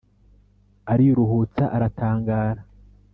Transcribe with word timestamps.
ariruhutsa 0.91 1.63
aratangara, 1.75 2.61